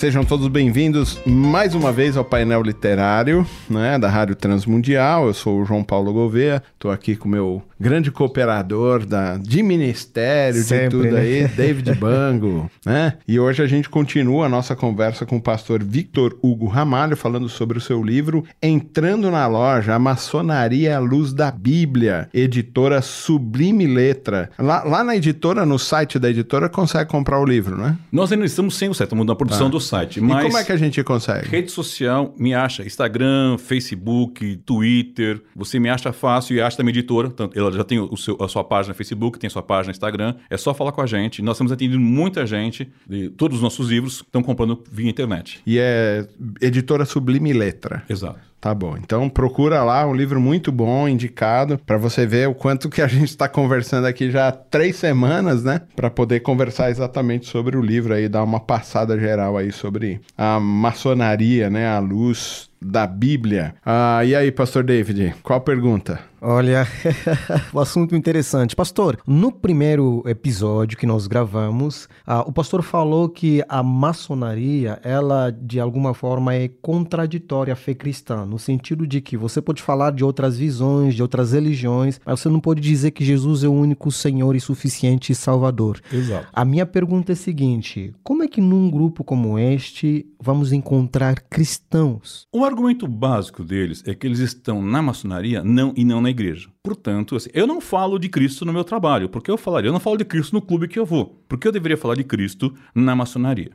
Sejam 0.00 0.24
todos 0.24 0.48
bem-vindos 0.48 1.18
mais 1.26 1.74
uma 1.74 1.92
vez 1.92 2.16
ao 2.16 2.24
painel 2.24 2.62
literário 2.62 3.46
né, 3.68 3.98
da 3.98 4.08
Rádio 4.08 4.34
Transmundial. 4.34 5.26
Eu 5.26 5.34
sou 5.34 5.60
o 5.60 5.64
João 5.66 5.84
Paulo 5.84 6.10
Gouveia, 6.10 6.62
estou 6.72 6.90
aqui 6.90 7.14
com 7.14 7.28
o 7.28 7.30
meu 7.30 7.62
grande 7.78 8.10
cooperador 8.10 9.04
da, 9.04 9.36
de 9.36 9.62
ministério, 9.62 10.62
Sempre, 10.62 10.84
de 10.84 10.90
tudo 10.90 11.10
né? 11.10 11.20
aí, 11.20 11.48
David 11.48 11.92
Bango. 12.00 12.70
né? 12.84 13.14
E 13.28 13.38
hoje 13.38 13.62
a 13.62 13.66
gente 13.66 13.90
continua 13.90 14.46
a 14.46 14.48
nossa 14.48 14.74
conversa 14.74 15.26
com 15.26 15.36
o 15.36 15.40
pastor 15.40 15.82
Victor 15.84 16.34
Hugo 16.42 16.66
Ramalho, 16.66 17.14
falando 17.14 17.50
sobre 17.50 17.76
o 17.76 17.80
seu 17.80 18.02
livro 18.02 18.42
Entrando 18.62 19.30
na 19.30 19.46
Loja, 19.46 19.94
a 19.94 19.98
Maçonaria 19.98 20.96
à 20.96 20.98
Luz 20.98 21.34
da 21.34 21.50
Bíblia, 21.50 22.26
editora 22.32 23.02
Sublime 23.02 23.86
Letra. 23.86 24.48
Lá, 24.58 24.82
lá 24.82 25.04
na 25.04 25.14
editora, 25.14 25.66
no 25.66 25.78
site 25.78 26.18
da 26.18 26.30
editora, 26.30 26.70
consegue 26.70 27.10
comprar 27.10 27.38
o 27.38 27.44
livro, 27.44 27.76
né? 27.76 27.98
Nós 28.10 28.32
ainda 28.32 28.46
estamos 28.46 28.76
sem 28.76 28.88
o 28.88 28.94
site, 28.94 29.08
estamos 29.08 29.26
na 29.26 29.34
produção 29.34 29.68
do 29.68 29.78
site. 29.90 30.20
Mas 30.20 30.44
E 30.44 30.46
como 30.46 30.58
é 30.58 30.64
que 30.64 30.72
a 30.72 30.76
gente 30.76 31.02
consegue? 31.04 31.48
rede 31.48 31.70
social 31.70 32.34
me 32.38 32.54
acha 32.54 32.82
Instagram, 32.84 33.58
Facebook, 33.58 34.56
Twitter. 34.64 35.42
Você 35.54 35.78
me 35.78 35.88
acha 35.88 36.12
fácil 36.12 36.56
e 36.56 36.60
acha 36.60 36.82
minha 36.82 36.90
editora. 36.92 37.32
Ela 37.54 37.72
já 37.72 37.84
tem 37.84 37.98
o 37.98 38.16
seu- 38.16 38.36
a 38.40 38.48
sua 38.48 38.64
página 38.64 38.92
no 38.92 38.96
Facebook, 38.96 39.38
tem 39.38 39.48
a 39.48 39.50
sua 39.50 39.62
página 39.62 39.86
no 39.86 39.90
Instagram. 39.92 40.34
É 40.48 40.56
só 40.56 40.72
falar 40.72 40.92
com 40.92 41.00
a 41.02 41.06
gente. 41.06 41.42
Nós 41.42 41.56
estamos 41.56 41.72
atendendo 41.72 42.00
muita 42.00 42.46
gente. 42.46 42.88
Todos 43.36 43.56
os 43.58 43.62
nossos 43.62 43.88
livros 43.90 44.16
estão 44.16 44.42
comprando 44.42 44.82
via 44.90 45.10
internet. 45.10 45.60
E 45.66 45.78
é 45.78 46.26
editora 46.60 47.04
Sublime 47.04 47.52
Letra. 47.52 48.02
Exato. 48.08 48.49
Tá 48.60 48.74
bom. 48.74 48.94
Então 48.98 49.28
procura 49.28 49.82
lá, 49.82 50.06
um 50.06 50.14
livro 50.14 50.38
muito 50.38 50.70
bom, 50.70 51.08
indicado, 51.08 51.78
para 51.78 51.96
você 51.96 52.26
ver 52.26 52.46
o 52.46 52.54
quanto 52.54 52.90
que 52.90 53.00
a 53.00 53.06
gente 53.06 53.30
está 53.30 53.48
conversando 53.48 54.06
aqui 54.06 54.30
já 54.30 54.48
há 54.48 54.52
três 54.52 54.96
semanas, 54.96 55.64
né? 55.64 55.80
Para 55.96 56.10
poder 56.10 56.40
conversar 56.40 56.90
exatamente 56.90 57.46
sobre 57.46 57.76
o 57.76 57.80
livro 57.80 58.12
aí, 58.12 58.28
dar 58.28 58.44
uma 58.44 58.60
passada 58.60 59.18
geral 59.18 59.56
aí 59.56 59.72
sobre 59.72 60.20
a 60.36 60.60
maçonaria, 60.60 61.70
né? 61.70 61.88
A 61.88 61.98
luz 62.00 62.69
da 62.80 63.06
Bíblia. 63.06 63.74
Ah, 63.84 64.24
e 64.24 64.34
aí, 64.34 64.50
Pastor 64.50 64.82
David, 64.82 65.34
qual 65.42 65.58
a 65.58 65.62
pergunta? 65.62 66.30
Olha, 66.42 66.86
o 67.72 67.80
assunto 67.80 68.16
interessante. 68.16 68.74
Pastor, 68.74 69.18
no 69.26 69.52
primeiro 69.52 70.22
episódio 70.26 70.96
que 70.96 71.06
nós 71.06 71.26
gravamos, 71.26 72.08
ah, 72.26 72.40
o 72.40 72.52
pastor 72.52 72.82
falou 72.82 73.28
que 73.28 73.62
a 73.68 73.82
maçonaria, 73.82 74.98
ela 75.04 75.50
de 75.50 75.78
alguma 75.78 76.14
forma 76.14 76.54
é 76.54 76.68
contraditória 76.68 77.74
à 77.74 77.76
fé 77.76 77.94
cristã, 77.94 78.46
no 78.46 78.58
sentido 78.58 79.06
de 79.06 79.20
que 79.20 79.36
você 79.36 79.60
pode 79.60 79.82
falar 79.82 80.12
de 80.12 80.24
outras 80.24 80.56
visões, 80.56 81.14
de 81.14 81.20
outras 81.20 81.52
religiões, 81.52 82.18
mas 82.24 82.40
você 82.40 82.48
não 82.48 82.60
pode 82.60 82.80
dizer 82.80 83.10
que 83.10 83.24
Jesus 83.24 83.62
é 83.62 83.68
o 83.68 83.72
único 83.72 84.10
Senhor 84.10 84.56
e 84.56 84.60
suficiente 84.60 85.34
Salvador. 85.34 86.00
Exato. 86.10 86.48
A 86.52 86.64
minha 86.64 86.86
pergunta 86.86 87.32
é 87.32 87.34
a 87.34 87.36
seguinte: 87.36 88.14
como 88.24 88.42
é 88.42 88.48
que 88.48 88.62
num 88.62 88.90
grupo 88.90 89.22
como 89.22 89.58
este 89.58 90.26
vamos 90.40 90.72
encontrar 90.72 91.40
cristãos? 91.50 92.46
O 92.50 92.64
argumento 92.70 93.06
básico 93.06 93.62
deles 93.62 94.02
é 94.06 94.14
que 94.14 94.26
eles 94.26 94.38
estão 94.38 94.82
na 94.82 95.02
maçonaria 95.02 95.62
não, 95.62 95.92
e 95.96 96.04
não 96.04 96.20
na 96.20 96.30
igreja. 96.30 96.68
Portanto, 96.82 97.36
assim, 97.36 97.50
eu 97.52 97.66
não 97.66 97.80
falo 97.80 98.18
de 98.18 98.28
Cristo 98.28 98.64
no 98.64 98.72
meu 98.72 98.84
trabalho, 98.84 99.28
porque 99.28 99.50
eu 99.50 99.58
falaria, 99.58 99.88
eu 99.88 99.92
não 99.92 100.00
falo 100.00 100.16
de 100.16 100.24
Cristo 100.24 100.54
no 100.54 100.62
clube 100.62 100.88
que 100.88 100.98
eu 100.98 101.04
vou, 101.04 101.42
porque 101.48 101.66
eu 101.68 101.72
deveria 101.72 101.96
falar 101.96 102.14
de 102.14 102.24
Cristo 102.24 102.74
na 102.94 103.14
maçonaria. 103.14 103.72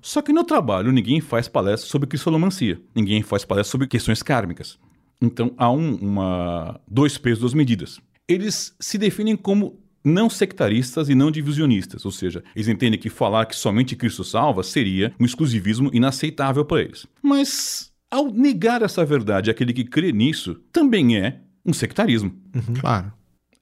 Só 0.00 0.22
que 0.22 0.32
no 0.32 0.44
trabalho 0.44 0.92
ninguém 0.92 1.20
faz 1.20 1.48
palestra 1.48 1.90
sobre 1.90 2.06
cristolomancia, 2.06 2.80
ninguém 2.94 3.22
faz 3.22 3.44
palestra 3.44 3.72
sobre 3.72 3.88
questões 3.88 4.22
kármicas. 4.22 4.78
Então 5.20 5.52
há 5.56 5.70
um, 5.70 5.96
uma 5.96 6.80
dois 6.86 7.18
pesos, 7.18 7.40
duas 7.40 7.54
medidas. 7.54 8.00
Eles 8.28 8.76
se 8.78 8.96
definem 8.96 9.34
como 9.34 9.80
não 10.04 10.30
sectaristas 10.30 11.08
e 11.08 11.16
não 11.16 11.32
divisionistas, 11.32 12.04
ou 12.04 12.12
seja, 12.12 12.44
eles 12.54 12.68
entendem 12.68 12.98
que 12.98 13.10
falar 13.10 13.44
que 13.46 13.56
somente 13.56 13.96
Cristo 13.96 14.22
salva 14.22 14.62
seria 14.62 15.12
um 15.18 15.24
exclusivismo 15.24 15.90
inaceitável 15.92 16.64
para 16.64 16.82
eles. 16.82 17.06
Mas 17.20 17.92
ao 18.10 18.30
negar 18.30 18.82
essa 18.82 19.04
verdade, 19.04 19.50
aquele 19.50 19.72
que 19.72 19.84
crê 19.84 20.12
nisso 20.12 20.54
também 20.72 21.16
é 21.18 21.40
um 21.64 21.72
sectarismo. 21.72 22.32
Claro. 22.80 23.12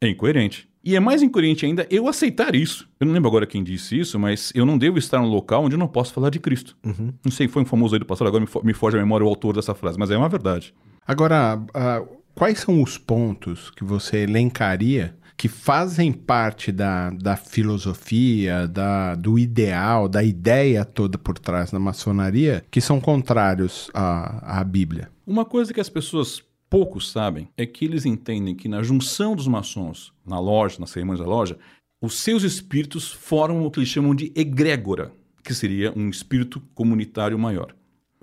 É 0.00 0.08
incoerente. 0.08 0.68
E 0.84 0.94
é 0.94 1.00
mais 1.00 1.22
incoerente 1.22 1.64
ainda 1.64 1.86
eu 1.90 2.06
aceitar 2.06 2.54
isso. 2.54 2.86
Eu 3.00 3.06
não 3.06 3.14
lembro 3.14 3.28
agora 3.28 3.46
quem 3.46 3.64
disse 3.64 3.98
isso, 3.98 4.18
mas 4.18 4.52
eu 4.54 4.66
não 4.66 4.76
devo 4.76 4.98
estar 4.98 5.18
num 5.18 5.28
local 5.28 5.64
onde 5.64 5.74
eu 5.74 5.78
não 5.78 5.88
posso 5.88 6.12
falar 6.12 6.28
de 6.28 6.38
Cristo. 6.38 6.76
Não 7.24 7.32
sei, 7.32 7.48
foi 7.48 7.62
um 7.62 7.64
famoso 7.66 7.94
aí 7.94 7.98
do 7.98 8.04
passado, 8.04 8.28
agora 8.28 8.42
me, 8.42 8.46
fo- 8.46 8.62
me 8.62 8.74
foge 8.74 8.96
a 8.98 9.00
memória 9.00 9.24
o 9.24 9.28
autor 9.28 9.54
dessa 9.54 9.74
frase, 9.74 9.98
mas 9.98 10.10
é 10.10 10.16
uma 10.16 10.28
verdade. 10.28 10.74
Agora, 11.06 11.58
ah, 11.72 12.02
quais 12.34 12.58
são 12.58 12.82
os 12.82 12.98
pontos 12.98 13.70
que 13.70 13.84
você 13.84 14.18
elencaria 14.18 15.16
que 15.36 15.48
fazem 15.48 16.12
parte 16.12 16.70
da, 16.70 17.10
da 17.10 17.36
filosofia, 17.36 18.68
da, 18.68 19.14
do 19.14 19.38
ideal, 19.38 20.08
da 20.08 20.22
ideia 20.22 20.84
toda 20.84 21.18
por 21.18 21.38
trás 21.38 21.70
da 21.70 21.78
maçonaria, 21.78 22.64
que 22.70 22.80
são 22.80 23.00
contrários 23.00 23.90
à, 23.92 24.60
à 24.60 24.64
Bíblia? 24.64 25.10
Uma 25.26 25.44
coisa 25.44 25.74
que 25.74 25.80
as 25.80 25.88
pessoas 25.88 26.42
poucos 26.70 27.10
sabem 27.10 27.48
é 27.56 27.66
que 27.66 27.84
eles 27.84 28.06
entendem 28.06 28.54
que 28.54 28.68
na 28.68 28.82
junção 28.82 29.34
dos 29.34 29.48
maçons, 29.48 30.12
na 30.24 30.38
loja, 30.38 30.78
nas 30.78 30.90
cerimônias 30.90 31.24
da 31.24 31.30
loja, 31.30 31.58
os 32.00 32.14
seus 32.14 32.42
espíritos 32.42 33.10
formam 33.10 33.64
o 33.64 33.70
que 33.70 33.80
eles 33.80 33.88
chamam 33.88 34.14
de 34.14 34.32
egrégora, 34.34 35.12
que 35.42 35.54
seria 35.54 35.92
um 35.96 36.08
espírito 36.08 36.60
comunitário 36.74 37.38
maior. 37.38 37.74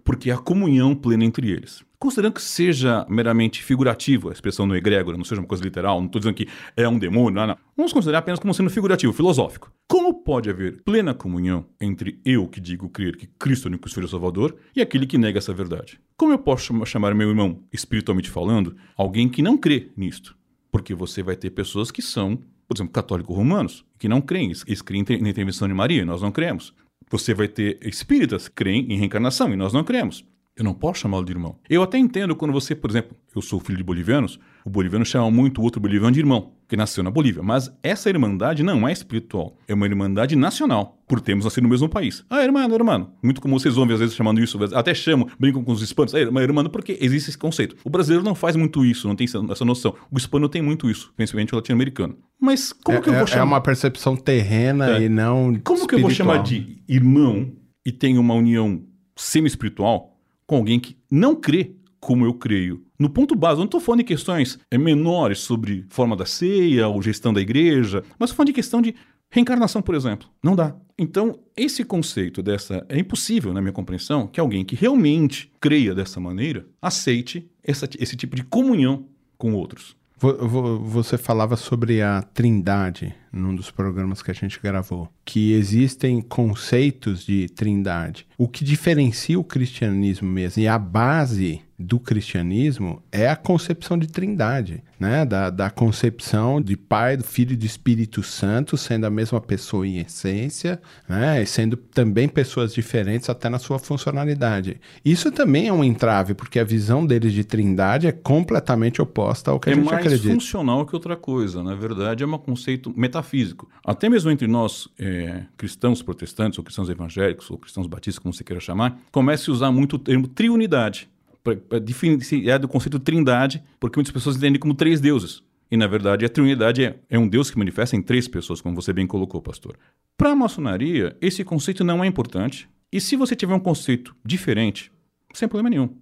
Porque 0.03 0.31
há 0.31 0.37
comunhão 0.37 0.95
plena 0.95 1.25
entre 1.25 1.49
eles. 1.49 1.83
Considerando 2.01 2.33
que 2.33 2.41
seja 2.41 3.05
meramente 3.07 3.61
figurativo 3.61 4.29
a 4.29 4.31
expressão 4.33 4.65
no 4.65 4.75
egrégora, 4.75 5.15
não 5.15 5.23
seja 5.23 5.39
uma 5.39 5.47
coisa 5.47 5.63
literal, 5.63 5.99
não 5.99 6.07
estou 6.07 6.19
dizendo 6.19 6.33
que 6.33 6.47
é 6.75 6.89
um 6.89 6.97
demônio, 6.97 7.39
não, 7.39 7.45
não. 7.45 7.57
Vamos 7.77 7.93
considerar 7.93 8.17
apenas 8.17 8.39
como 8.39 8.55
sendo 8.55 8.71
figurativo, 8.71 9.13
filosófico. 9.13 9.71
Como 9.87 10.11
pode 10.23 10.49
haver 10.49 10.81
plena 10.83 11.13
comunhão 11.13 11.63
entre 11.79 12.19
eu 12.25 12.47
que 12.47 12.59
digo 12.59 12.89
crer 12.89 13.15
que 13.15 13.27
Cristo 13.27 13.67
é 13.67 13.69
o 13.69 13.69
único 13.73 13.87
Filho 13.87 14.07
Salvador 14.07 14.55
e 14.75 14.81
aquele 14.81 15.05
que 15.05 15.15
nega 15.15 15.37
essa 15.37 15.53
verdade? 15.53 15.99
Como 16.17 16.33
eu 16.33 16.39
posso 16.39 16.65
chama- 16.65 16.87
chamar 16.87 17.13
meu 17.13 17.29
irmão, 17.29 17.59
espiritualmente 17.71 18.31
falando, 18.31 18.75
alguém 18.97 19.29
que 19.29 19.43
não 19.43 19.55
crê 19.55 19.91
nisto? 19.95 20.35
Porque 20.71 20.95
você 20.95 21.21
vai 21.21 21.35
ter 21.35 21.51
pessoas 21.51 21.91
que 21.91 22.01
são, 22.01 22.35
por 22.67 22.75
exemplo, 22.75 22.93
católicos 22.93 23.35
romanos, 23.35 23.85
que 23.99 24.09
não 24.09 24.21
creem, 24.21 24.51
eles 24.65 24.81
creem 24.81 25.05
na 25.21 25.29
intervenção 25.29 25.67
de 25.67 25.73
Maria, 25.75 26.03
nós 26.03 26.23
não 26.23 26.31
cremos. 26.31 26.73
Você 27.11 27.33
vai 27.35 27.47
ter 27.47 27.77
espíritas 27.83 28.47
que 28.47 28.55
creem 28.55 28.91
em 28.91 28.97
reencarnação, 28.97 29.53
e 29.53 29.55
nós 29.55 29.71
não 29.71 29.83
cremos. 29.83 30.25
Eu 30.57 30.65
não 30.65 30.73
posso 30.73 30.99
chamá-lo 30.99 31.23
de 31.25 31.31
irmão. 31.31 31.55
Eu 31.69 31.81
até 31.81 31.97
entendo 31.97 32.35
quando 32.35 32.51
você, 32.51 32.75
por 32.75 32.89
exemplo, 32.89 33.15
eu 33.33 33.41
sou 33.41 33.57
filho 33.59 33.77
de 33.77 33.83
bolivianos, 33.85 34.37
o 34.65 34.69
boliviano 34.69 35.05
chama 35.05 35.31
muito 35.31 35.61
o 35.61 35.63
outro 35.63 35.79
boliviano 35.79 36.11
de 36.11 36.19
irmão, 36.19 36.51
que 36.67 36.75
nasceu 36.75 37.01
na 37.03 37.09
Bolívia. 37.09 37.41
Mas 37.41 37.71
essa 37.81 38.09
irmandade 38.09 38.61
não 38.61 38.85
é 38.85 38.91
espiritual, 38.91 39.57
é 39.65 39.73
uma 39.73 39.85
irmandade 39.85 40.35
nacional, 40.35 41.01
por 41.07 41.21
termos 41.21 41.45
nascido 41.45 41.63
no 41.63 41.69
mesmo 41.69 41.87
país. 41.87 42.25
Ah, 42.29 42.43
irmão, 42.43 42.69
irmão. 42.69 43.13
Muito 43.23 43.39
comum 43.41 43.57
vocês 43.57 43.77
ouvem 43.77 43.93
às 43.93 44.01
vezes 44.01 44.13
chamando 44.13 44.41
isso, 44.41 44.61
até 44.75 44.93
chamam, 44.93 45.27
brincam 45.39 45.63
com 45.63 45.71
os 45.71 45.81
hispanos, 45.81 46.13
ah, 46.13 46.19
irmão, 46.19 46.43
irmão, 46.43 46.65
porque 46.65 46.97
existe 46.99 47.29
esse 47.29 47.37
conceito. 47.37 47.77
O 47.85 47.89
brasileiro 47.89 48.23
não 48.23 48.35
faz 48.35 48.57
muito 48.57 48.85
isso, 48.85 49.07
não 49.07 49.15
tem 49.15 49.25
essa- 49.25 49.63
noção. 49.65 49.95
O 50.11 50.17
hispano 50.17 50.49
tem 50.49 50.61
muito 50.61 50.89
isso, 50.89 51.13
principalmente 51.15 51.53
o 51.53 51.55
latino-americano. 51.55 52.17
Mas 52.39 52.73
como 52.73 52.97
é, 52.97 53.01
que 53.01 53.09
eu 53.09 53.13
vou 53.13 53.23
é- 53.23 53.27
chamar? 53.27 53.41
é 53.41 53.45
uma 53.45 53.61
percepção 53.61 54.17
terrena 54.17 54.97
É. 54.97 55.03
e 55.03 55.09
não. 55.09 55.55
Como 55.63 55.87
que 55.87 55.95
eu 55.95 55.99
vou 56.01 56.09
espiritual. 56.11 56.35
chamar 56.35 56.43
de 56.43 56.83
irmão 56.89 57.53
e 57.85 57.91
tenho 57.91 58.19
uma 58.19 58.33
união 58.33 58.83
semi-espiritual 59.15 60.10
com 60.51 60.57
alguém 60.57 60.81
que 60.81 60.97
não 61.09 61.33
crê 61.33 61.71
como 61.97 62.25
eu 62.25 62.33
creio? 62.33 62.83
No 62.99 63.09
ponto 63.09 63.33
base, 63.35 63.53
eu 63.55 63.59
não 63.59 63.65
estou 63.65 63.79
falando 63.79 63.99
de 63.99 64.03
questões 64.03 64.59
eh, 64.69 64.77
menores 64.77 65.39
sobre 65.39 65.85
forma 65.89 66.13
da 66.13 66.25
ceia 66.25 66.89
ou 66.89 67.01
gestão 67.01 67.31
da 67.31 67.39
igreja, 67.39 68.03
mas 68.19 68.29
estou 68.29 68.35
falando 68.35 68.47
de 68.47 68.53
questão 68.53 68.81
de 68.81 68.93
reencarnação, 69.29 69.81
por 69.81 69.95
exemplo. 69.95 70.27
Não 70.43 70.53
dá. 70.53 70.75
Então, 70.99 71.39
esse 71.55 71.85
conceito 71.85 72.43
dessa. 72.43 72.85
É 72.89 72.99
impossível, 72.99 73.53
na 73.53 73.61
minha 73.61 73.71
compreensão, 73.71 74.27
que 74.27 74.41
alguém 74.41 74.65
que 74.65 74.75
realmente 74.75 75.49
creia 75.61 75.95
dessa 75.95 76.19
maneira 76.19 76.65
aceite 76.81 77.49
essa- 77.63 77.87
esse 77.97 78.17
tipo 78.17 78.35
de 78.35 78.43
comunhão 78.43 79.05
com 79.37 79.53
outros. 79.53 79.95
Vo- 80.21 80.47
vo- 80.47 80.79
Você 80.79 81.17
falava 81.17 81.55
sobre 81.55 81.99
a 82.01 82.21
trindade 82.21 83.13
num 83.33 83.55
dos 83.55 83.71
programas 83.71 84.21
que 84.21 84.29
a 84.29 84.33
gente 84.33 84.59
gravou, 84.61 85.09
que 85.25 85.53
existem 85.53 86.21
conceitos 86.21 87.25
de 87.25 87.47
trindade. 87.49 88.27
O 88.37 88.47
que 88.47 88.63
diferencia 88.63 89.39
o 89.39 89.43
cristianismo 89.43 90.29
mesmo 90.29 90.61
e 90.61 90.67
a 90.67 90.77
base 90.77 91.61
do 91.81 91.99
cristianismo 91.99 93.01
é 93.11 93.27
a 93.27 93.35
concepção 93.35 93.97
de 93.97 94.07
trindade, 94.07 94.83
né? 94.99 95.25
Da, 95.25 95.49
da 95.49 95.69
concepção 95.69 96.61
de 96.61 96.77
Pai, 96.77 97.17
do 97.17 97.23
Filho 97.23 97.53
e 97.53 97.55
do 97.57 97.65
Espírito 97.65 98.23
Santo 98.23 98.77
sendo 98.77 99.05
a 99.05 99.09
mesma 99.09 99.41
pessoa 99.41 99.85
em 99.87 99.99
essência, 99.99 100.81
né? 101.09 101.41
E 101.41 101.45
sendo 101.45 101.75
também 101.75 102.29
pessoas 102.29 102.73
diferentes 102.73 103.29
até 103.29 103.49
na 103.49 103.59
sua 103.59 103.79
funcionalidade. 103.79 104.79
Isso 105.03 105.31
também 105.31 105.67
é 105.67 105.73
um 105.73 105.83
entrave, 105.83 106.33
porque 106.33 106.59
a 106.59 106.63
visão 106.63 107.05
deles 107.05 107.33
de 107.33 107.43
trindade 107.43 108.07
é 108.07 108.11
completamente 108.11 109.01
oposta 109.01 109.51
ao 109.51 109.59
que 109.59 109.69
é 109.69 109.73
a 109.73 109.75
gente 109.75 109.85
mais 109.85 110.05
acredita. 110.05 110.33
funcional 110.33 110.85
que 110.85 110.95
outra 110.95 111.15
coisa. 111.15 111.63
Na 111.63 111.75
verdade, 111.75 112.23
é 112.23 112.27
um 112.27 112.37
conceito 112.37 112.93
metafísico. 112.95 113.69
Até 113.83 114.07
mesmo 114.07 114.29
entre 114.29 114.47
nós, 114.47 114.87
é, 114.99 115.43
cristãos 115.57 116.01
protestantes, 116.01 116.57
ou 116.57 116.63
cristãos 116.63 116.89
evangélicos, 116.89 117.49
ou 117.49 117.57
cristãos 117.57 117.87
batistas, 117.87 118.19
como 118.21 118.33
você 118.33 118.43
queira 118.43 118.59
chamar, 118.59 118.99
começa 119.11 119.49
a 119.49 119.53
usar 119.53 119.71
muito 119.71 119.95
o 119.95 119.99
termo 119.99 120.27
triunidade 120.27 121.09
para 121.43 121.79
diferenciar 121.79 122.59
do 122.59 122.67
conceito 122.67 122.97
de 122.97 123.03
trindade, 123.03 123.63
porque 123.79 123.97
muitas 123.97 124.13
pessoas 124.13 124.37
entendem 124.37 124.59
como 124.59 124.73
três 124.73 124.99
deuses. 125.01 125.43
E, 125.71 125.77
na 125.77 125.87
verdade, 125.87 126.25
a 126.25 126.29
trindade 126.29 126.83
é, 126.83 126.99
é 127.09 127.17
um 127.17 127.27
Deus 127.27 127.49
que 127.49 127.57
manifesta 127.57 127.95
em 127.95 128.01
três 128.01 128.27
pessoas, 128.27 128.59
como 128.59 128.75
você 128.75 128.91
bem 128.91 129.07
colocou, 129.07 129.41
pastor. 129.41 129.77
Para 130.17 130.31
a 130.31 130.35
maçonaria, 130.35 131.15
esse 131.21 131.43
conceito 131.43 131.83
não 131.83 132.03
é 132.03 132.07
importante. 132.07 132.69
E 132.91 132.99
se 132.99 133.15
você 133.15 133.35
tiver 133.35 133.55
um 133.55 133.59
conceito 133.59 134.13
diferente, 134.23 134.91
sem 135.33 135.47
problema 135.47 135.69
nenhum. 135.69 135.95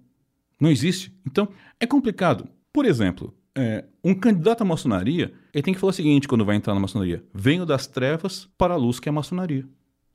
Não 0.60 0.70
existe. 0.70 1.12
Então, 1.24 1.48
é 1.78 1.86
complicado. 1.86 2.48
Por 2.72 2.84
exemplo, 2.84 3.32
é, 3.54 3.84
um 4.02 4.14
candidato 4.14 4.62
à 4.62 4.64
maçonaria, 4.64 5.32
ele 5.54 5.62
tem 5.62 5.72
que 5.72 5.80
falar 5.80 5.90
o 5.90 5.94
seguinte 5.94 6.26
quando 6.28 6.44
vai 6.44 6.56
entrar 6.56 6.74
na 6.74 6.80
maçonaria: 6.80 7.24
venho 7.32 7.64
das 7.64 7.86
trevas 7.86 8.48
para 8.58 8.74
a 8.74 8.76
luz 8.76 8.98
que 8.98 9.08
é 9.08 9.10
a 9.10 9.12
maçonaria. 9.12 9.64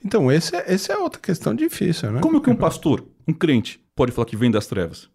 Então, 0.04 0.32
esse 0.32 0.56
é, 0.56 0.74
esse 0.74 0.92
é 0.92 0.98
outra 0.98 1.20
questão 1.20 1.56
difícil, 1.56 2.12
né? 2.12 2.20
Como 2.22 2.42
que 2.42 2.50
um 2.50 2.56
pastor, 2.56 3.08
um 3.28 3.34
crente, 3.34 3.80
pode 3.96 4.12
falar 4.12 4.26
que 4.26 4.36
vem 4.36 4.52
das 4.52 4.68
trevas? 4.68 5.10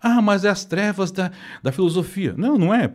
Ah, 0.00 0.20
mas 0.22 0.44
é 0.44 0.48
as 0.48 0.64
trevas 0.64 1.10
da, 1.10 1.30
da 1.62 1.72
filosofia. 1.72 2.34
Não, 2.36 2.56
não 2.58 2.74
é. 2.74 2.90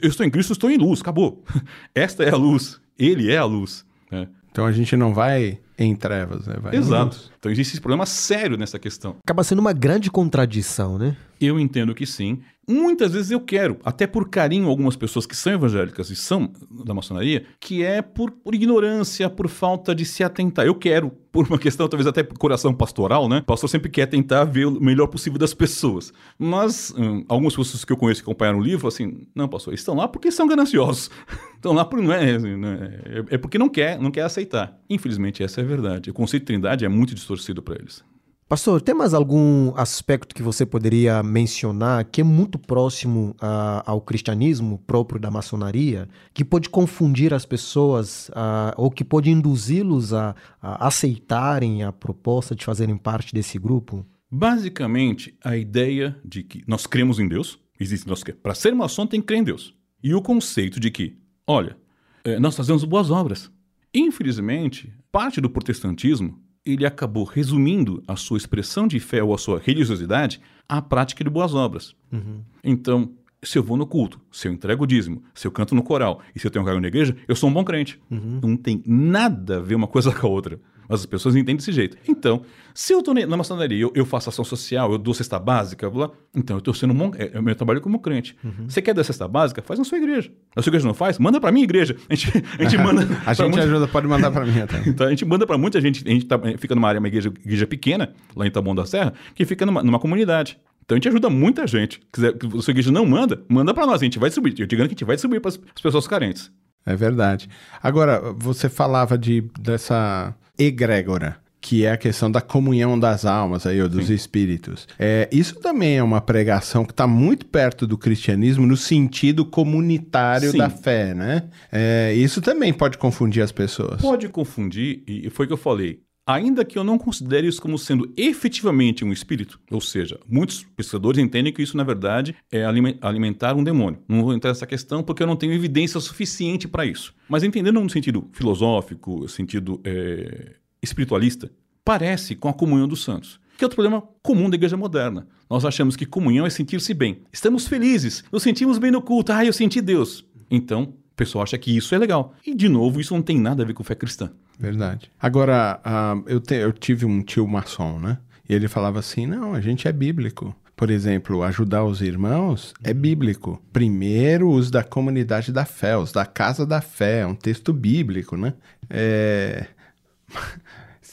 Eu 0.00 0.08
estou 0.08 0.24
em 0.26 0.30
Cristo, 0.30 0.52
estou 0.52 0.70
em 0.70 0.76
luz, 0.76 1.00
acabou. 1.00 1.44
Esta 1.94 2.24
é 2.24 2.30
a 2.30 2.36
luz. 2.36 2.80
Ele 2.98 3.30
é 3.30 3.38
a 3.38 3.44
luz. 3.44 3.84
É. 4.10 4.26
Então 4.50 4.66
a 4.66 4.72
gente 4.72 4.96
não 4.96 5.14
vai 5.14 5.58
em 5.78 5.94
trevas, 5.94 6.46
né? 6.46 6.56
Vai 6.60 6.76
Exato. 6.76 7.30
Então 7.38 7.50
existe 7.50 7.72
esse 7.72 7.80
problema 7.80 8.04
sério 8.04 8.56
nessa 8.56 8.78
questão. 8.78 9.16
Acaba 9.24 9.44
sendo 9.44 9.60
uma 9.60 9.72
grande 9.72 10.10
contradição, 10.10 10.98
né? 10.98 11.16
Eu 11.40 11.58
entendo 11.58 11.94
que 11.94 12.04
sim. 12.04 12.40
Muitas 12.70 13.12
vezes 13.12 13.32
eu 13.32 13.40
quero, 13.40 13.78
até 13.84 14.06
por 14.06 14.28
carinho, 14.28 14.68
algumas 14.68 14.94
pessoas 14.94 15.26
que 15.26 15.34
são 15.34 15.52
evangélicas 15.52 16.08
e 16.08 16.14
são 16.14 16.52
da 16.70 16.94
maçonaria, 16.94 17.44
que 17.58 17.82
é 17.82 18.00
por, 18.00 18.30
por 18.30 18.54
ignorância, 18.54 19.28
por 19.28 19.48
falta 19.48 19.92
de 19.92 20.04
se 20.04 20.22
atentar. 20.22 20.64
Eu 20.64 20.76
quero, 20.76 21.10
por 21.32 21.48
uma 21.48 21.58
questão, 21.58 21.88
talvez 21.88 22.06
até 22.06 22.22
coração 22.22 22.72
pastoral, 22.72 23.28
né? 23.28 23.38
O 23.38 23.44
pastor 23.44 23.68
sempre 23.68 23.90
quer 23.90 24.06
tentar 24.06 24.44
ver 24.44 24.66
o 24.66 24.80
melhor 24.80 25.08
possível 25.08 25.36
das 25.36 25.52
pessoas. 25.52 26.12
Mas 26.38 26.94
hum, 26.96 27.24
algumas 27.28 27.56
pessoas 27.56 27.84
que 27.84 27.92
eu 27.92 27.96
conheço 27.96 28.22
que 28.22 28.30
acompanharam 28.30 28.60
o 28.60 28.62
livro, 28.62 28.86
assim, 28.86 29.26
não, 29.34 29.48
pastor, 29.48 29.74
estão 29.74 29.96
lá 29.96 30.06
porque 30.06 30.30
são 30.30 30.46
gananciosos. 30.46 31.10
estão 31.56 31.72
lá 31.72 31.84
por 31.84 32.00
não 32.00 32.12
é, 32.12 32.38
não 32.38 32.68
é, 32.68 33.24
é 33.30 33.38
porque 33.38 33.58
não 33.58 33.68
quer, 33.68 33.98
não 33.98 34.12
quer 34.12 34.22
aceitar. 34.22 34.78
Infelizmente, 34.88 35.42
essa 35.42 35.60
é 35.60 35.64
a 35.64 35.66
verdade. 35.66 36.08
O 36.08 36.14
conceito 36.14 36.42
de 36.44 36.46
trindade 36.46 36.84
é 36.84 36.88
muito 36.88 37.16
distorcido 37.16 37.60
para 37.60 37.74
eles. 37.80 38.08
Pastor, 38.50 38.80
tem 38.82 38.96
mais 38.96 39.14
algum 39.14 39.72
aspecto 39.76 40.34
que 40.34 40.42
você 40.42 40.66
poderia 40.66 41.22
mencionar 41.22 42.04
que 42.04 42.20
é 42.20 42.24
muito 42.24 42.58
próximo 42.58 43.30
uh, 43.40 43.80
ao 43.86 44.00
cristianismo 44.00 44.76
próprio 44.88 45.20
da 45.20 45.30
maçonaria, 45.30 46.08
que 46.34 46.44
pode 46.44 46.68
confundir 46.68 47.32
as 47.32 47.46
pessoas 47.46 48.28
uh, 48.30 48.74
ou 48.76 48.90
que 48.90 49.04
pode 49.04 49.30
induzi-los 49.30 50.12
a, 50.12 50.34
a 50.60 50.88
aceitarem 50.88 51.84
a 51.84 51.92
proposta 51.92 52.52
de 52.52 52.64
fazerem 52.64 52.96
parte 52.96 53.32
desse 53.32 53.56
grupo? 53.56 54.04
Basicamente, 54.28 55.32
a 55.44 55.56
ideia 55.56 56.18
de 56.24 56.42
que 56.42 56.64
nós 56.66 56.88
cremos 56.88 57.20
em 57.20 57.28
Deus, 57.28 57.56
existe 57.78 58.08
nós 58.08 58.24
para 58.42 58.56
ser 58.56 58.74
maçom 58.74 59.06
tem 59.06 59.20
que 59.20 59.28
crer 59.28 59.38
em 59.38 59.44
Deus. 59.44 59.76
E 60.02 60.12
o 60.12 60.20
conceito 60.20 60.80
de 60.80 60.90
que, 60.90 61.16
olha, 61.46 61.76
eh, 62.24 62.40
nós 62.40 62.56
fazemos 62.56 62.82
boas 62.82 63.12
obras. 63.12 63.48
Infelizmente, 63.94 64.92
parte 65.12 65.40
do 65.40 65.48
protestantismo 65.48 66.49
ele 66.64 66.86
acabou 66.86 67.24
resumindo 67.24 68.02
a 68.06 68.16
sua 68.16 68.38
expressão 68.38 68.86
de 68.86 69.00
fé 69.00 69.22
ou 69.22 69.34
a 69.34 69.38
sua 69.38 69.58
religiosidade 69.58 70.40
à 70.68 70.80
prática 70.82 71.24
de 71.24 71.30
boas 71.30 71.54
obras. 71.54 71.94
Uhum. 72.12 72.42
Então, 72.62 73.12
se 73.42 73.58
eu 73.58 73.62
vou 73.62 73.76
no 73.76 73.86
culto, 73.86 74.20
se 74.30 74.46
eu 74.46 74.52
entrego 74.52 74.84
o 74.84 74.86
dízimo, 74.86 75.22
se 75.34 75.46
eu 75.46 75.50
canto 75.50 75.74
no 75.74 75.82
coral 75.82 76.20
e 76.34 76.38
se 76.38 76.46
eu 76.46 76.50
tenho 76.50 76.62
um 76.62 76.66
cargo 76.66 76.80
na 76.80 76.88
igreja, 76.88 77.16
eu 77.26 77.34
sou 77.34 77.48
um 77.48 77.52
bom 77.52 77.64
crente. 77.64 77.98
Uhum. 78.10 78.40
Não 78.42 78.56
tem 78.56 78.82
nada 78.86 79.58
a 79.58 79.60
ver 79.60 79.74
uma 79.74 79.86
coisa 79.86 80.12
com 80.14 80.26
a 80.26 80.30
outra. 80.30 80.60
Mas 80.90 81.00
as 81.00 81.06
pessoas 81.06 81.36
entendem 81.36 81.54
desse 81.54 81.70
jeito. 81.70 81.96
Então, 82.08 82.42
se 82.74 82.92
eu 82.92 82.98
estou 82.98 83.14
na 83.14 83.36
maçonaria, 83.36 83.78
eu, 83.78 83.92
eu, 83.94 84.04
faço 84.04 84.28
ação 84.28 84.44
social, 84.44 84.90
eu 84.90 84.98
dou 84.98 85.14
cesta 85.14 85.38
básica, 85.38 85.88
blá, 85.88 86.10
então 86.34 86.56
eu 86.56 86.58
estou 86.58 86.74
sendo 86.74 86.92
um. 86.92 87.12
É, 87.14 87.30
é 87.34 87.38
o 87.38 87.42
meu 87.42 87.54
trabalho 87.54 87.80
como 87.80 88.00
crente. 88.00 88.36
Uhum. 88.42 88.68
Você 88.68 88.82
quer 88.82 88.92
dar 88.92 89.04
cesta 89.04 89.28
básica? 89.28 89.62
Faz 89.62 89.78
na 89.78 89.84
sua 89.84 89.98
igreja. 89.98 90.32
A 90.56 90.60
sua 90.60 90.70
igreja 90.70 90.84
não 90.84 90.92
faz? 90.92 91.16
Manda 91.16 91.40
para 91.40 91.52
minha 91.52 91.62
igreja. 91.62 91.96
A 92.08 92.14
gente, 92.16 92.44
a 92.58 92.62
gente 92.64 92.76
manda. 92.82 93.02
a 93.24 93.32
gente 93.32 93.46
muita... 93.46 93.62
ajuda, 93.62 93.86
pode 93.86 94.08
mandar 94.08 94.32
para 94.32 94.44
mim 94.44 94.58
até. 94.58 94.80
então 94.90 95.06
a 95.06 95.10
gente 95.10 95.24
manda 95.24 95.46
para 95.46 95.56
muita 95.56 95.80
gente. 95.80 96.02
A 96.04 96.10
gente 96.10 96.26
tá, 96.26 96.36
fica 96.58 96.74
numa 96.74 96.88
área, 96.88 96.98
uma 96.98 97.06
igreja, 97.06 97.28
igreja 97.28 97.68
pequena, 97.68 98.12
lá 98.34 98.44
em 98.44 98.50
Taboão 98.50 98.74
da 98.74 98.84
Serra, 98.84 99.14
que 99.36 99.44
fica 99.44 99.64
numa, 99.64 99.84
numa 99.84 100.00
comunidade. 100.00 100.58
Então 100.84 100.96
a 100.96 100.98
gente 100.98 101.08
ajuda 101.08 101.30
muita 101.30 101.68
gente. 101.68 102.00
Quiser, 102.12 102.36
que 102.36 102.46
a 102.48 102.60
sua 102.60 102.72
igreja 102.72 102.90
não 102.90 103.06
manda, 103.06 103.44
manda 103.48 103.72
para 103.72 103.86
nós. 103.86 104.00
A 104.00 104.04
gente 104.04 104.18
vai 104.18 104.28
subir. 104.28 104.58
Eu 104.58 104.66
digo 104.66 104.82
que 104.82 104.86
a 104.86 104.88
gente 104.88 105.04
vai 105.04 105.16
subir 105.16 105.40
para 105.40 105.50
as 105.50 105.56
pessoas 105.80 106.08
carentes. 106.08 106.50
É 106.84 106.96
verdade. 106.96 107.48
Agora, 107.80 108.32
você 108.36 108.68
falava 108.68 109.16
de, 109.16 109.42
dessa 109.60 110.34
egrégora 110.58 111.38
que 111.60 111.84
é 111.84 111.92
a 111.92 111.96
questão 111.96 112.30
da 112.30 112.40
comunhão 112.40 112.98
das 112.98 113.26
almas 113.26 113.66
aí, 113.66 113.80
ou 113.82 113.88
dos 113.88 114.06
Sim. 114.06 114.14
espíritos. 114.14 114.88
É, 114.98 115.28
isso 115.30 115.56
também 115.60 115.98
é 115.98 116.02
uma 116.02 116.20
pregação 116.20 116.84
que 116.84 116.92
está 116.92 117.06
muito 117.06 117.44
perto 117.46 117.86
do 117.86 117.98
cristianismo 117.98 118.66
no 118.66 118.76
sentido 118.76 119.44
comunitário 119.44 120.50
Sim. 120.52 120.58
da 120.58 120.70
fé, 120.70 121.12
né? 121.12 121.44
É, 121.70 122.14
isso 122.14 122.40
também 122.40 122.72
pode 122.72 122.96
confundir 122.96 123.42
as 123.42 123.52
pessoas. 123.52 124.00
Pode 124.00 124.28
confundir, 124.30 125.02
e 125.06 125.28
foi 125.28 125.44
o 125.44 125.48
que 125.48 125.52
eu 125.52 125.58
falei. 125.58 126.00
Ainda 126.30 126.64
que 126.64 126.78
eu 126.78 126.84
não 126.84 126.96
considere 126.96 127.48
isso 127.48 127.60
como 127.60 127.76
sendo 127.76 128.12
efetivamente 128.16 129.04
um 129.04 129.12
espírito, 129.12 129.58
ou 129.68 129.80
seja, 129.80 130.20
muitos 130.28 130.62
pesquisadores 130.76 131.18
entendem 131.18 131.52
que 131.52 131.60
isso, 131.60 131.76
na 131.76 131.82
verdade, 131.82 132.36
é 132.52 132.64
alimentar 133.00 133.56
um 133.56 133.64
demônio. 133.64 134.00
Não 134.06 134.22
vou 134.22 134.32
entrar 134.32 134.50
nessa 134.50 134.64
questão 134.66 135.02
porque 135.02 135.24
eu 135.24 135.26
não 135.26 135.34
tenho 135.34 135.52
evidência 135.52 135.98
suficiente 135.98 136.68
para 136.68 136.86
isso. 136.86 137.12
Mas 137.28 137.42
entendendo 137.42 137.80
no 137.80 137.90
sentido 137.90 138.28
filosófico, 138.32 139.28
sentido 139.28 139.80
é, 139.82 140.54
espiritualista, 140.80 141.50
parece 141.84 142.36
com 142.36 142.48
a 142.48 142.54
comunhão 142.54 142.86
dos 142.86 143.02
santos, 143.02 143.40
que 143.58 143.64
é 143.64 143.66
outro 143.66 143.74
problema 143.74 144.00
comum 144.22 144.48
da 144.48 144.54
igreja 144.54 144.76
moderna. 144.76 145.26
Nós 145.48 145.64
achamos 145.64 145.96
que 145.96 146.06
comunhão 146.06 146.46
é 146.46 146.50
sentir-se 146.50 146.94
bem. 146.94 147.22
Estamos 147.32 147.66
felizes, 147.66 148.22
nos 148.30 148.44
sentimos 148.44 148.78
bem 148.78 148.92
no 148.92 149.02
culto, 149.02 149.32
ah, 149.32 149.44
eu 149.44 149.52
senti 149.52 149.80
Deus. 149.80 150.24
Então, 150.48 150.94
pessoal 151.20 151.42
acha 151.42 151.58
que 151.58 151.76
isso 151.76 151.94
é 151.94 151.98
legal. 151.98 152.34
E, 152.46 152.54
de 152.54 152.66
novo, 152.66 152.98
isso 152.98 153.12
não 153.12 153.20
tem 153.20 153.38
nada 153.38 153.62
a 153.62 153.66
ver 153.66 153.74
com 153.74 153.84
fé 153.84 153.94
cristã. 153.94 154.30
Verdade. 154.58 155.10
Agora, 155.20 155.78
uh, 155.84 156.24
eu, 156.26 156.40
te, 156.40 156.54
eu 156.54 156.72
tive 156.72 157.04
um 157.04 157.22
tio 157.22 157.46
maçom, 157.46 157.98
né? 157.98 158.16
E 158.48 158.54
ele 158.54 158.68
falava 158.68 158.98
assim: 158.98 159.26
não, 159.26 159.52
a 159.52 159.60
gente 159.60 159.86
é 159.86 159.92
bíblico. 159.92 160.56
Por 160.74 160.90
exemplo, 160.90 161.42
ajudar 161.42 161.84
os 161.84 162.00
irmãos 162.00 162.72
é 162.82 162.94
bíblico. 162.94 163.62
Primeiro, 163.70 164.50
os 164.50 164.70
da 164.70 164.82
comunidade 164.82 165.52
da 165.52 165.66
fé, 165.66 165.94
os 165.94 166.10
da 166.10 166.24
casa 166.24 166.64
da 166.64 166.80
fé, 166.80 167.20
é 167.20 167.26
um 167.26 167.34
texto 167.34 167.70
bíblico, 167.70 168.34
né? 168.34 168.54
É 168.88 169.66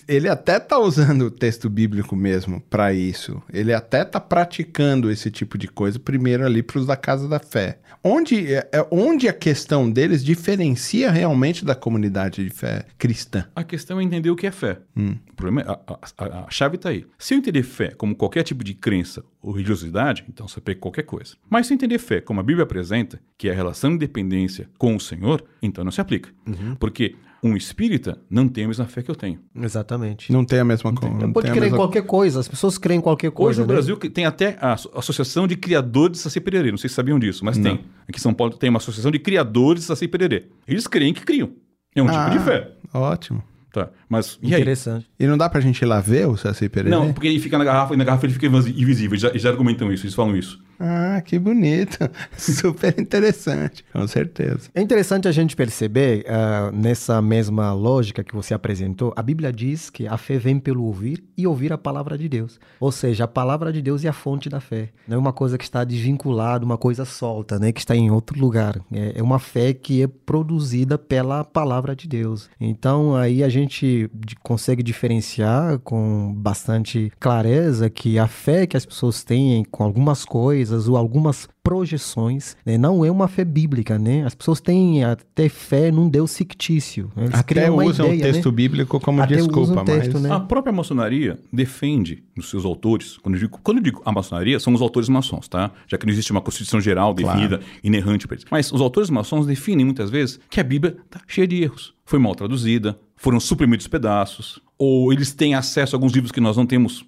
ele 0.07 0.29
até 0.29 0.59
tá 0.59 0.79
usando 0.79 1.23
o 1.23 1.31
texto 1.31 1.69
bíblico 1.69 2.15
mesmo 2.15 2.61
para 2.69 2.93
isso. 2.93 3.41
Ele 3.51 3.73
até 3.73 4.05
tá 4.05 4.19
praticando 4.19 5.11
esse 5.11 5.29
tipo 5.29 5.57
de 5.57 5.67
coisa 5.67 5.99
primeiro 5.99 6.45
ali 6.45 6.63
para 6.63 6.79
os 6.79 6.85
da 6.85 6.95
casa 6.95 7.27
da 7.27 7.39
fé. 7.39 7.79
Onde, 8.03 8.53
é, 8.53 8.69
é, 8.71 8.87
onde 8.89 9.27
a 9.27 9.33
questão 9.33 9.89
deles 9.89 10.23
diferencia 10.23 11.11
realmente 11.11 11.65
da 11.65 11.75
comunidade 11.75 12.43
de 12.43 12.49
fé 12.49 12.85
cristã? 12.97 13.45
A 13.55 13.63
questão 13.63 13.99
é 13.99 14.03
entender 14.03 14.29
o 14.29 14.35
que 14.35 14.47
é 14.47 14.51
fé. 14.51 14.79
Hum. 14.95 15.15
O 15.31 15.35
problema 15.35 15.61
é, 15.61 15.69
a, 15.69 15.99
a, 16.17 16.45
a 16.45 16.49
chave 16.49 16.77
está 16.77 16.89
aí. 16.89 17.05
Se 17.17 17.33
eu 17.33 17.37
entender 17.39 17.63
fé 17.63 17.89
como 17.97 18.15
qualquer 18.15 18.43
tipo 18.43 18.63
de 18.63 18.73
crença 18.73 19.23
ou 19.41 19.51
religiosidade, 19.51 20.23
então 20.29 20.47
você 20.47 20.61
pega 20.61 20.79
qualquer 20.79 21.03
coisa. 21.03 21.35
Mas 21.49 21.67
se 21.67 21.73
eu 21.73 21.75
entender 21.75 21.97
fé 21.97 22.21
como 22.21 22.39
a 22.39 22.43
Bíblia 22.43 22.63
apresenta, 22.63 23.19
que 23.37 23.49
é 23.49 23.51
a 23.51 23.55
relação 23.55 23.91
de 23.91 23.97
dependência 23.97 24.69
com 24.77 24.95
o 24.95 24.99
Senhor, 24.99 25.43
então 25.61 25.83
não 25.83 25.91
se 25.91 25.99
aplica. 25.99 26.29
Uhum. 26.45 26.75
Porque 26.75 27.15
um 27.43 27.55
espírita 27.55 28.19
não 28.29 28.47
tem 28.47 28.65
a 28.65 28.67
mesma 28.67 28.85
fé 28.85 29.01
que 29.01 29.11
eu 29.11 29.15
tenho. 29.15 29.39
Exatamente. 29.55 30.31
Não 30.31 30.43
tem 30.43 30.59
a 30.59 30.65
mesma 30.65 30.93
coisa. 30.93 31.27
Pode 31.29 31.47
crer 31.51 31.61
mesma... 31.61 31.75
em 31.75 31.79
qualquer 31.79 32.03
coisa, 32.03 32.39
as 32.39 32.47
pessoas 32.47 32.77
creem 32.77 32.99
em 32.99 33.01
qualquer 33.01 33.31
coisa. 33.31 33.49
Hoje 33.49 33.59
no 33.61 33.67
né? 33.67 33.73
Brasil 33.73 33.97
tem 33.97 34.25
até 34.25 34.57
a 34.59 34.73
Associação 34.73 35.47
de 35.47 35.55
Criadores 35.55 36.17
de 36.17 36.23
Saci 36.23 36.39
Pererê. 36.39 36.71
Não 36.71 36.77
sei 36.77 36.89
se 36.89 36.95
sabiam 36.95 37.19
disso, 37.19 37.45
mas 37.45 37.57
não. 37.57 37.63
tem. 37.63 37.85
Aqui 38.07 38.17
em 38.17 38.21
São 38.21 38.33
Paulo 38.33 38.55
tem 38.55 38.69
uma 38.69 38.77
Associação 38.77 39.11
de 39.11 39.19
Criadores 39.19 39.81
de 39.81 39.87
Saci 39.87 40.07
Pererê. 40.07 40.47
Eles 40.67 40.87
creem 40.87 41.13
que 41.13 41.21
criam. 41.21 41.51
É 41.95 42.01
um 42.01 42.07
ah, 42.07 42.29
tipo 42.29 42.31
de 42.31 42.37
ah, 42.37 42.41
fé. 42.41 42.71
Ótimo. 42.93 43.43
Tá, 43.71 43.89
mas 44.09 44.39
e 44.41 44.47
Interessante. 44.47 45.07
E, 45.19 45.25
e 45.25 45.27
não 45.27 45.37
dá 45.37 45.49
pra 45.49 45.59
gente 45.59 45.81
ir 45.81 45.85
lá 45.85 45.99
ver 45.99 46.27
o 46.27 46.37
Saci 46.37 46.69
Pererê? 46.69 46.89
Não, 46.89 47.13
porque 47.13 47.27
ele 47.27 47.39
fica 47.39 47.57
na 47.57 47.63
garrafa 47.63 47.93
e 47.93 47.97
na 47.97 48.03
garrafa 48.03 48.25
ele 48.25 48.33
fica 48.33 48.47
invisível. 48.47 49.11
Eles 49.11 49.21
já, 49.21 49.29
eles 49.29 49.41
já 49.41 49.49
argumentam 49.49 49.91
isso, 49.91 50.05
eles 50.05 50.15
falam 50.15 50.35
isso. 50.35 50.59
Ah, 50.79 51.21
que 51.25 51.39
bonito. 51.39 51.97
Super 52.37 52.99
interessante, 52.99 53.83
com 53.91 54.07
certeza. 54.07 54.69
É 54.75 54.81
interessante 54.81 55.27
a 55.27 55.31
gente 55.31 55.55
perceber, 55.55 56.25
uh, 56.27 56.75
nessa 56.75 57.21
mesma 57.21 57.73
lógica 57.73 58.23
que 58.23 58.35
você 58.35 58.53
apresentou, 58.53 59.13
a 59.15 59.23
Bíblia 59.23 59.51
diz 59.51 59.89
que 59.89 60.07
a 60.07 60.17
fé 60.17 60.37
vem 60.37 60.59
pelo 60.59 60.83
ouvir 60.83 61.23
e 61.35 61.47
ouvir 61.47 61.73
a 61.73 61.77
palavra 61.77 62.17
de 62.17 62.29
Deus. 62.29 62.59
Ou 62.79 62.91
seja, 62.91 63.23
a 63.23 63.27
palavra 63.27 63.73
de 63.73 63.81
Deus 63.81 64.05
é 64.05 64.07
a 64.07 64.13
fonte 64.13 64.49
da 64.49 64.59
fé. 64.59 64.89
Não 65.07 65.15
é 65.15 65.19
uma 65.19 65.33
coisa 65.33 65.57
que 65.57 65.63
está 65.63 65.83
desvinculada, 65.83 66.63
uma 66.63 66.77
coisa 66.77 67.05
solta, 67.05 67.57
né, 67.57 67.71
que 67.71 67.79
está 67.79 67.95
em 67.95 68.11
outro 68.11 68.39
lugar. 68.39 68.79
É, 68.91 69.13
é 69.15 69.23
uma 69.23 69.39
fé 69.39 69.73
que 69.73 70.03
é 70.03 70.07
produzida 70.07 70.97
pela 70.97 71.43
palavra 71.43 71.95
de 71.95 72.07
Deus. 72.07 72.49
Então, 72.59 73.15
aí 73.15 73.43
a 73.43 73.49
gente 73.49 74.09
consegue 74.43 74.83
diferenciar 74.83 75.79
com 75.79 76.33
bastante 76.35 77.11
clareza 77.19 77.89
que 77.89 78.19
a 78.19 78.27
fé 78.27 78.67
que 78.67 78.77
as 78.77 78.85
pessoas 78.85 79.23
têm 79.23 79.63
com 79.65 79.83
algumas 79.83 80.23
coisas 80.23 80.66
ou 80.71 80.97
algumas 80.97 81.47
projeções, 81.63 82.55
né? 82.65 82.77
não 82.77 83.03
é 83.03 83.11
uma 83.11 83.27
fé 83.27 83.43
bíblica, 83.43 83.99
né? 83.99 84.23
As 84.25 84.33
pessoas 84.33 84.61
têm 84.61 85.03
até 85.03 85.49
fé 85.49 85.91
num 85.91 86.07
Deus 86.07 86.35
fictício. 86.35 87.11
Eles 87.17 87.33
até 87.33 87.69
usam 87.69 88.05
ideia, 88.05 88.07
o 88.07 88.17
né? 88.17 88.31
texto 88.31 88.49
né? 88.49 88.55
bíblico 88.55 88.99
como 88.99 89.21
até 89.21 89.35
desculpa, 89.35 89.83
texto, 89.83 90.13
mas... 90.13 90.21
Né? 90.23 90.31
A 90.31 90.39
própria 90.39 90.71
maçonaria 90.71 91.37
defende 91.51 92.23
nos 92.35 92.49
seus 92.49 92.63
autores, 92.63 93.17
quando 93.17 93.35
eu, 93.35 93.41
digo, 93.41 93.59
quando 93.61 93.77
eu 93.77 93.83
digo 93.83 94.01
a 94.05 94.11
maçonaria, 94.11 94.59
são 94.59 94.73
os 94.73 94.81
autores 94.81 95.09
maçons, 95.09 95.47
tá? 95.47 95.71
Já 95.87 95.97
que 95.97 96.05
não 96.05 96.13
existe 96.13 96.31
uma 96.31 96.41
constituição 96.41 96.79
geral 96.79 97.13
definida, 97.13 97.57
claro. 97.57 97.73
inerrante 97.83 98.27
para 98.27 98.35
eles. 98.35 98.45
Mas 98.49 98.71
os 98.71 98.79
autores 98.79 99.09
maçons 99.09 99.45
definem 99.45 99.85
muitas 99.85 100.09
vezes 100.09 100.39
que 100.49 100.59
a 100.59 100.63
Bíblia 100.63 100.97
está 101.05 101.19
cheia 101.27 101.47
de 101.47 101.61
erros. 101.61 101.93
Foi 102.05 102.19
mal 102.19 102.33
traduzida, 102.33 102.97
foram 103.17 103.39
suprimidos 103.39 103.87
pedaços, 103.87 104.61
ou 104.77 105.11
eles 105.11 105.33
têm 105.33 105.55
acesso 105.55 105.95
a 105.95 105.97
alguns 105.97 106.13
livros 106.13 106.31
que 106.31 106.39
nós 106.39 106.55
não 106.55 106.65
temos 106.65 107.05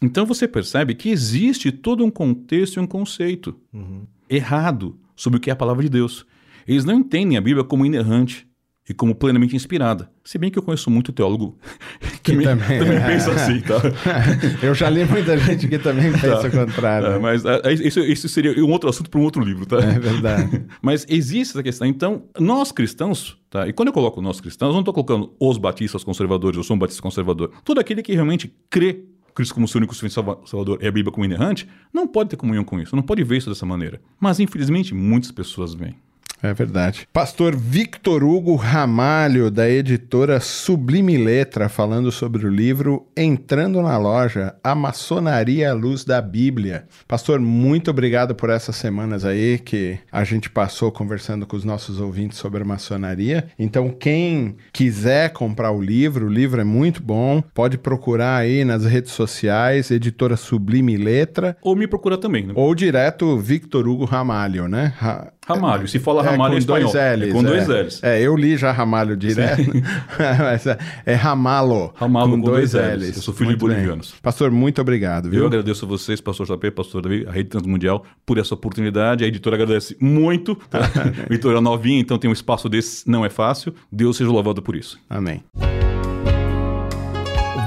então 0.00 0.24
você 0.24 0.48
percebe 0.48 0.94
que 0.94 1.10
existe 1.10 1.70
todo 1.70 2.04
um 2.04 2.10
contexto 2.10 2.76
e 2.76 2.80
um 2.80 2.86
conceito 2.86 3.54
uhum. 3.72 4.06
errado 4.28 4.98
sobre 5.14 5.38
o 5.38 5.40
que 5.40 5.50
é 5.50 5.52
a 5.52 5.56
palavra 5.56 5.82
de 5.82 5.90
Deus. 5.90 6.26
Eles 6.66 6.84
não 6.84 6.94
entendem 6.94 7.36
a 7.36 7.40
Bíblia 7.40 7.64
como 7.64 7.84
inerrante 7.84 8.48
e 8.88 8.94
como 8.94 9.14
plenamente 9.14 9.54
inspirada. 9.54 10.10
Se 10.24 10.36
bem 10.36 10.50
que 10.50 10.58
eu 10.58 10.62
conheço 10.62 10.90
muito 10.90 11.12
teólogo 11.12 11.58
que, 12.22 12.32
que 12.32 12.36
me, 12.36 12.44
também, 12.44 12.78
também 12.80 12.96
é. 12.96 13.06
pensa 13.06 13.30
assim, 13.32 13.60
tá? 13.60 13.80
eu 14.62 14.74
já 14.74 14.88
li 14.90 15.04
muita 15.04 15.36
gente 15.38 15.68
que 15.68 15.78
também 15.78 16.10
pensa 16.10 16.48
tá. 16.48 16.48
o 16.48 16.66
contrário. 16.66 17.06
É, 17.08 17.18
mas 17.18 17.44
é, 17.44 17.72
isso, 17.72 18.00
isso, 18.00 18.28
seria 18.28 18.52
um 18.64 18.70
outro 18.70 18.88
assunto 18.88 19.10
para 19.10 19.20
um 19.20 19.22
outro 19.22 19.44
livro, 19.44 19.66
tá? 19.66 19.78
É 19.78 19.98
verdade. 19.98 20.64
mas 20.82 21.06
existe 21.08 21.52
essa 21.52 21.62
questão. 21.62 21.86
Então, 21.86 22.24
nós 22.38 22.72
cristãos, 22.72 23.38
tá? 23.48 23.68
E 23.68 23.72
quando 23.72 23.88
eu 23.88 23.92
coloco 23.94 24.20
nós 24.20 24.40
cristãos, 24.40 24.70
eu 24.70 24.74
não 24.74 24.80
estou 24.80 24.94
colocando 24.94 25.34
os 25.38 25.58
batistas 25.58 26.02
conservadores, 26.02 26.56
eu 26.56 26.64
sou 26.64 26.74
um 26.74 26.78
batista 26.78 27.02
conservador. 27.02 27.52
Todo 27.64 27.78
aquele 27.78 28.02
que 28.02 28.12
realmente 28.12 28.52
crê 28.68 29.04
Cristo 29.34 29.54
como 29.54 29.68
seu 29.68 29.78
único 29.78 29.94
Salvador 29.94 30.78
é 30.80 30.88
a 30.88 30.92
Bíblia 30.92 31.12
como 31.12 31.24
inerrante, 31.24 31.68
não 31.92 32.06
pode 32.06 32.30
ter 32.30 32.36
comunhão 32.36 32.64
com 32.64 32.80
isso, 32.80 32.94
não 32.94 33.02
pode 33.02 33.22
ver 33.24 33.38
isso 33.38 33.48
dessa 33.48 33.66
maneira. 33.66 34.00
Mas, 34.18 34.40
infelizmente, 34.40 34.94
muitas 34.94 35.30
pessoas 35.30 35.74
veem. 35.74 35.96
É 36.42 36.54
verdade. 36.54 37.06
Pastor 37.12 37.54
Victor 37.54 38.24
Hugo 38.24 38.54
Ramalho, 38.56 39.50
da 39.50 39.68
editora 39.68 40.40
Sublime 40.40 41.18
Letra, 41.18 41.68
falando 41.68 42.10
sobre 42.10 42.46
o 42.46 42.50
livro 42.50 43.06
Entrando 43.16 43.82
na 43.82 43.98
Loja, 43.98 44.54
A 44.64 44.74
Maçonaria 44.74 45.70
à 45.70 45.74
Luz 45.74 46.04
da 46.04 46.20
Bíblia. 46.22 46.86
Pastor, 47.06 47.38
muito 47.40 47.90
obrigado 47.90 48.34
por 48.34 48.48
essas 48.48 48.76
semanas 48.76 49.24
aí 49.24 49.58
que 49.58 49.98
a 50.10 50.24
gente 50.24 50.48
passou 50.48 50.90
conversando 50.90 51.46
com 51.46 51.56
os 51.56 51.64
nossos 51.64 52.00
ouvintes 52.00 52.38
sobre 52.38 52.62
a 52.62 52.66
maçonaria. 52.66 53.48
Então, 53.58 53.90
quem 53.90 54.56
quiser 54.72 55.30
comprar 55.32 55.72
o 55.72 55.82
livro, 55.82 56.26
o 56.26 56.32
livro 56.32 56.60
é 56.60 56.64
muito 56.64 57.02
bom, 57.02 57.42
pode 57.52 57.76
procurar 57.76 58.36
aí 58.36 58.64
nas 58.64 58.84
redes 58.86 59.12
sociais, 59.12 59.90
editora 59.90 60.36
Sublime 60.36 60.96
Letra. 60.96 61.56
Ou 61.60 61.76
me 61.76 61.86
procura 61.86 62.16
também, 62.16 62.46
né? 62.46 62.54
Ou 62.56 62.74
direto 62.74 63.38
Victor 63.38 63.86
Hugo 63.86 64.04
Ramalho, 64.04 64.68
né? 64.68 64.94
Ra 64.96 65.32
Ramalho. 65.54 65.88
Se 65.88 65.98
fala 65.98 66.22
Ramalho 66.22 66.54
é, 66.54 66.56
em 66.56 66.58
espanhol. 66.58 66.92
Dois 66.92 67.18
L's, 67.18 67.28
é 67.28 67.32
com 67.32 67.42
dois 67.42 67.68
é. 67.68 67.82
L's. 67.82 68.02
É, 68.02 68.20
eu 68.20 68.36
li 68.36 68.56
já 68.56 68.72
Ramalho 68.72 69.16
direto. 69.16 69.70
mas 70.38 70.66
é, 70.66 70.78
é 71.06 71.14
Ramalo. 71.14 71.92
Ramalo 71.94 72.32
com, 72.32 72.40
com 72.40 72.50
dois, 72.50 72.72
dois 72.72 72.96
L's. 72.96 73.08
L's. 73.08 73.16
Eu 73.16 73.22
sou 73.22 73.34
filho 73.34 73.46
muito 73.46 73.58
de 73.58 73.66
bolivianos. 73.66 74.10
Bem. 74.12 74.20
Pastor, 74.22 74.50
muito 74.50 74.80
obrigado. 74.80 75.30
Viu? 75.30 75.40
Eu 75.40 75.46
agradeço 75.46 75.84
a 75.84 75.88
vocês, 75.88 76.20
pastor 76.20 76.46
JP, 76.46 76.70
pastor 76.70 77.02
Davi, 77.02 77.26
a 77.28 77.32
Rede 77.32 77.48
Transmundial, 77.50 78.04
por 78.24 78.38
essa 78.38 78.54
oportunidade. 78.54 79.24
A 79.24 79.26
editora 79.26 79.56
agradece 79.56 79.96
muito. 80.00 80.54
Tá? 80.54 80.80
a 80.80 81.32
editora 81.32 81.58
é 81.58 81.60
novinha, 81.60 82.00
então 82.00 82.18
tem 82.18 82.28
um 82.28 82.32
espaço 82.32 82.68
desse, 82.68 83.08
não 83.08 83.24
é 83.24 83.30
fácil. 83.30 83.74
Deus 83.90 84.16
seja 84.16 84.30
louvado 84.30 84.62
por 84.62 84.76
isso. 84.76 84.98
Amém. 85.08 85.42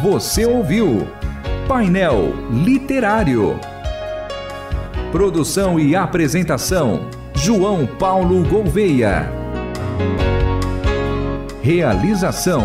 Você 0.03 0.45
ouviu 0.45 1.07
Painel 1.67 2.33
Literário. 2.51 3.59
Produção 5.11 5.79
e 5.79 5.95
apresentação 5.95 7.07
João 7.43 7.85
Paulo 7.85 8.41
Gouveia. 8.47 9.29
Realização 11.61 12.63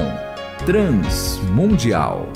Transmundial. 0.65 2.29